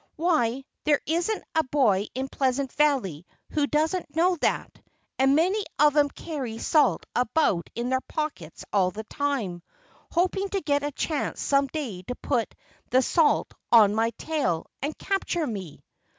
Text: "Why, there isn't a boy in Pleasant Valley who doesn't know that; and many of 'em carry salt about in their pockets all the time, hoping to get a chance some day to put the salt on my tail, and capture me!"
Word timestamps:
"Why, 0.15 0.65
there 0.83 0.99
isn't 1.05 1.43
a 1.53 1.61
boy 1.65 2.07
in 2.15 2.27
Pleasant 2.27 2.71
Valley 2.71 3.23
who 3.51 3.67
doesn't 3.67 4.15
know 4.15 4.35
that; 4.37 4.81
and 5.19 5.35
many 5.35 5.63
of 5.77 5.95
'em 5.95 6.09
carry 6.09 6.57
salt 6.57 7.05
about 7.15 7.69
in 7.75 7.89
their 7.89 8.01
pockets 8.01 8.65
all 8.73 8.89
the 8.89 9.03
time, 9.03 9.61
hoping 10.11 10.49
to 10.49 10.61
get 10.61 10.81
a 10.81 10.91
chance 10.91 11.39
some 11.39 11.67
day 11.67 12.01
to 12.07 12.15
put 12.15 12.55
the 12.89 13.03
salt 13.03 13.53
on 13.71 13.93
my 13.93 14.09
tail, 14.17 14.65
and 14.81 14.97
capture 14.97 15.45
me!" 15.45 15.83